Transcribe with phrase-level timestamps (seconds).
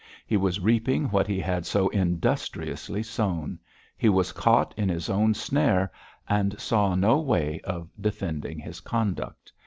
[0.25, 3.59] He was reaping what he had so industriously sown;
[3.95, 5.91] he was caught in his own snare,
[6.27, 9.51] and saw no way of defending his conduct.